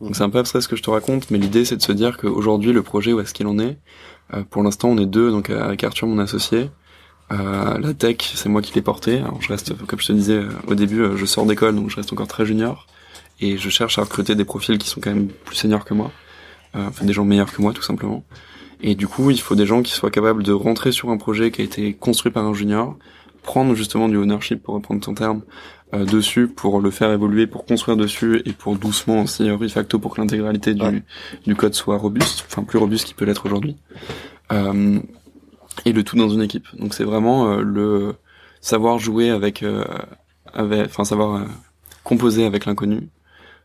Donc 0.00 0.14
c'est 0.14 0.22
un 0.22 0.30
peu 0.30 0.38
abstrait 0.38 0.60
ce 0.60 0.68
que 0.68 0.76
je 0.76 0.82
te 0.82 0.90
raconte, 0.90 1.30
mais 1.30 1.38
l'idée 1.38 1.64
c'est 1.64 1.76
de 1.76 1.82
se 1.82 1.92
dire 1.92 2.16
qu'aujourd'hui 2.18 2.72
le 2.72 2.82
projet 2.82 3.12
où 3.12 3.20
est-ce 3.20 3.32
qu'il 3.32 3.46
en 3.46 3.58
est? 3.58 3.78
Euh, 4.34 4.42
Pour 4.48 4.62
l'instant 4.62 4.88
on 4.88 4.98
est 4.98 5.06
deux, 5.06 5.30
donc 5.30 5.50
euh, 5.50 5.62
avec 5.62 5.84
Arthur 5.84 6.06
mon 6.06 6.18
associé. 6.18 6.70
Euh, 7.32 7.78
la 7.78 7.94
tech 7.94 8.18
c'est 8.34 8.48
moi 8.48 8.62
qui 8.62 8.74
l'ai 8.74 8.82
porté. 8.82 9.18
Alors 9.18 9.40
je 9.40 9.48
reste, 9.48 9.76
comme 9.86 10.00
je 10.00 10.06
te 10.06 10.12
disais 10.12 10.40
au 10.66 10.74
début, 10.74 11.04
je 11.16 11.26
sors 11.26 11.46
d'école 11.46 11.74
donc 11.74 11.90
je 11.90 11.96
reste 11.96 12.12
encore 12.12 12.28
très 12.28 12.46
junior 12.46 12.86
et 13.40 13.58
je 13.58 13.68
cherche 13.68 13.98
à 13.98 14.02
recruter 14.02 14.34
des 14.34 14.44
profils 14.44 14.78
qui 14.78 14.88
sont 14.88 15.00
quand 15.00 15.10
même 15.10 15.28
plus 15.28 15.56
seniors 15.56 15.84
que 15.84 15.92
moi, 15.92 16.10
enfin 16.74 17.04
des 17.04 17.12
gens 17.12 17.24
meilleurs 17.24 17.52
que 17.52 17.60
moi 17.60 17.72
tout 17.72 17.82
simplement. 17.82 18.24
Et 18.80 18.94
du 18.94 19.08
coup 19.08 19.30
il 19.30 19.40
faut 19.40 19.56
des 19.56 19.66
gens 19.66 19.82
qui 19.82 19.92
soient 19.92 20.10
capables 20.10 20.42
de 20.42 20.52
rentrer 20.52 20.92
sur 20.92 21.10
un 21.10 21.16
projet 21.16 21.50
qui 21.50 21.62
a 21.62 21.64
été 21.64 21.94
construit 21.94 22.30
par 22.30 22.44
un 22.44 22.54
junior, 22.54 22.96
prendre 23.42 23.74
justement 23.74 24.08
du 24.08 24.16
ownership 24.16 24.62
pour 24.62 24.74
reprendre 24.74 25.00
ton 25.00 25.14
terme 25.14 25.42
euh, 25.94 26.04
dessus 26.04 26.48
pour 26.48 26.80
le 26.80 26.90
faire 26.90 27.12
évoluer, 27.12 27.46
pour 27.46 27.64
construire 27.64 27.96
dessus 27.96 28.42
et 28.44 28.52
pour 28.52 28.74
doucement 28.74 29.22
aussi 29.22 29.48
euh, 29.48 29.54
refacto 29.54 30.00
pour 30.00 30.14
que 30.14 30.20
l'intégralité 30.20 30.74
du, 30.74 31.04
du 31.46 31.54
code 31.54 31.74
soit 31.74 31.96
robuste, 31.96 32.44
enfin 32.48 32.64
plus 32.64 32.78
robuste 32.78 33.04
qu'il 33.04 33.14
peut 33.14 33.24
l'être 33.24 33.46
aujourd'hui. 33.46 33.76
Euh, 34.50 34.98
et 35.84 35.92
le 35.92 36.02
tout 36.02 36.16
dans 36.16 36.28
une 36.28 36.42
équipe. 36.42 36.66
Donc 36.78 36.94
c'est 36.94 37.04
vraiment 37.04 37.48
euh, 37.48 37.60
le 37.60 38.14
savoir 38.60 38.98
jouer 38.98 39.30
avec, 39.30 39.64
avec, 40.52 40.86
enfin 40.86 41.04
savoir 41.04 41.46
composer 42.02 42.44
avec 42.44 42.66
l'inconnu, 42.66 43.08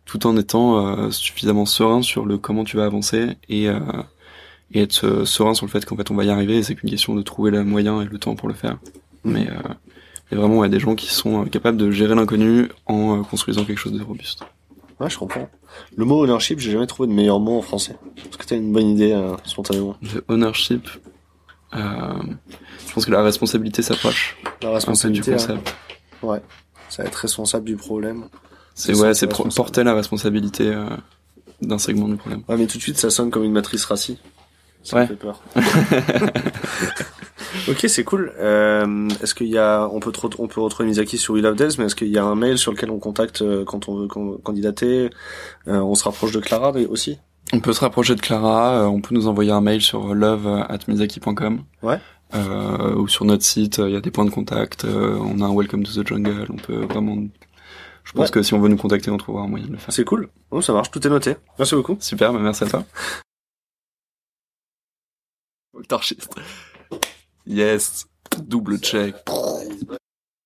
tout 0.05 0.27
en 0.27 0.37
étant 0.37 1.09
suffisamment 1.11 1.65
serein 1.65 2.03
sur 2.03 2.25
le 2.25 2.37
comment 2.37 2.63
tu 2.63 2.77
vas 2.77 2.85
avancer 2.85 3.37
et 3.49 3.67
et 4.73 4.81
être 4.81 5.25
serein 5.25 5.55
sur 5.55 5.65
le 5.65 5.71
fait 5.71 5.85
qu'en 5.85 5.95
fait 5.95 6.11
on 6.11 6.15
va 6.15 6.23
y 6.23 6.29
arriver. 6.29 6.61
C'est 6.61 6.75
qu'une 6.75 6.89
question 6.89 7.15
de 7.15 7.23
trouver 7.23 7.49
le 7.49 7.63
moyen 7.63 8.01
et 8.01 8.05
le 8.05 8.19
temps 8.19 8.35
pour 8.35 8.47
le 8.47 8.53
faire. 8.53 8.77
Mais 9.23 9.47
vraiment, 10.35 10.63
il 10.63 10.67
y 10.67 10.69
a 10.71 10.73
des 10.73 10.79
gens 10.79 10.95
qui 10.95 11.13
sont 11.13 11.43
euh, 11.43 11.45
capables 11.45 11.77
de 11.77 11.91
gérer 11.91 12.15
l'inconnu 12.15 12.69
en 12.85 13.19
euh, 13.19 13.23
construisant 13.23 13.65
quelque 13.65 13.77
chose 13.77 13.93
de 13.93 14.03
robuste. 14.03 14.43
Ouais, 14.99 15.09
je 15.09 15.17
comprends. 15.17 15.49
Le 15.95 16.05
mot 16.05 16.23
ownership, 16.23 16.59
j'ai 16.59 16.71
jamais 16.71 16.87
trouvé 16.87 17.09
de 17.09 17.13
meilleur 17.13 17.39
mot 17.39 17.57
en 17.57 17.61
français. 17.61 17.95
Est-ce 18.17 18.37
que 18.37 18.45
tu 18.45 18.53
as 18.53 18.57
une 18.57 18.71
bonne 18.71 18.87
idée 18.87 19.11
euh, 19.11 19.35
spontanément? 19.43 19.97
Le 20.01 20.23
ownership, 20.27 20.87
euh, 20.87 20.99
je 21.73 22.93
pense 22.93 23.05
que 23.05 23.11
la 23.11 23.23
responsabilité 23.23 23.81
s'approche. 23.81 24.37
La 24.61 24.71
responsabilité 24.71 25.31
du 25.31 25.37
concept. 25.37 25.75
Ouais. 26.21 26.41
Ça 26.89 27.03
va 27.03 27.09
être 27.09 27.15
responsable 27.15 27.65
du 27.65 27.75
problème. 27.75 28.25
C'est 28.75 28.95
ouais, 28.95 29.13
c'est 29.13 29.27
porter 29.27 29.83
la 29.83 29.93
responsabilité 29.93 30.67
euh, 30.67 30.85
d'un 31.61 31.77
segment 31.77 32.07
du 32.07 32.15
problème. 32.15 32.43
Ouais, 32.47 32.57
mais 32.57 32.67
tout 32.67 32.77
de 32.77 32.83
suite, 32.83 32.97
ça 32.97 33.09
sonne 33.09 33.31
comme 33.31 33.43
une 33.43 33.51
matrice 33.51 33.85
Rassi. 33.85 34.17
Ça 34.83 34.97
ouais. 34.97 35.03
me 35.03 35.07
fait 35.07 35.15
peur. 35.15 35.41
ok, 37.67 37.85
c'est 37.87 38.03
cool. 38.03 38.33
Euh, 38.39 39.07
est-ce 39.21 39.35
qu'il 39.35 39.47
y 39.47 39.57
a, 39.57 39.87
on 39.91 39.99
peut, 39.99 40.11
on 40.39 40.47
peut 40.47 40.61
retrouver 40.61 40.89
Misaki 40.89 41.17
sur 41.17 41.35
We 41.35 41.43
Love 41.43 41.55
Devs, 41.55 41.75
mais 41.77 41.85
est-ce 41.85 41.95
qu'il 41.95 42.09
y 42.09 42.17
a 42.17 42.23
un 42.23 42.35
mail 42.35 42.57
sur 42.57 42.71
lequel 42.71 42.89
on 42.89 42.99
contacte 42.99 43.41
euh, 43.41 43.63
quand 43.63 43.87
on 43.89 43.95
veut 43.95 44.07
candidater? 44.07 45.09
Euh, 45.67 45.79
On 45.79 45.95
se 45.95 46.03
rapproche 46.03 46.31
de 46.31 46.39
Clara 46.39 46.71
aussi 46.89 47.19
On 47.53 47.59
peut 47.59 47.73
se 47.73 47.81
rapprocher 47.81 48.15
de 48.15 48.21
Clara. 48.21 48.89
on 48.89 49.01
peut 49.01 49.13
nous 49.13 49.27
envoyer 49.27 49.51
un 49.51 49.61
mail 49.61 49.81
sur 49.81 50.13
love@misaki.com. 50.13 51.63
Ouais. 51.83 51.99
ou 52.95 53.07
sur 53.07 53.25
notre 53.25 53.43
site, 53.43 53.79
il 53.79 53.91
y 53.91 53.95
a 53.95 54.01
des 54.01 54.11
points 54.11 54.25
de 54.25 54.29
contact. 54.29 54.85
on 54.85 55.41
a 55.41 55.45
un 55.45 55.53
Welcome 55.55 55.83
to 55.83 55.91
the 55.91 56.07
Jungle. 56.07 56.47
On 56.49 56.55
peut 56.57 56.85
vraiment. 56.85 57.17
Je 58.03 58.13
pense 58.13 58.31
que 58.31 58.41
si 58.41 58.53
on 58.53 58.59
veut 58.59 58.69
nous 58.69 58.77
contacter, 58.77 59.11
on 59.11 59.17
trouvera 59.17 59.43
un 59.43 59.47
moyen 59.47 59.67
de 59.67 59.73
le 59.73 59.77
faire. 59.77 59.93
C'est 59.93 60.05
cool. 60.05 60.29
Bon, 60.49 60.61
ça 60.61 60.73
marche. 60.73 60.91
Tout 60.91 61.05
est 61.05 61.09
noté. 61.09 61.35
Merci 61.59 61.75
beaucoup. 61.75 61.97
Super. 61.99 62.33
Bah 62.33 62.39
merci 62.41 62.63
à 62.63 62.67
toi. 62.67 62.83
Yes, 67.45 68.05
double 68.43 68.79
check. 68.79 69.15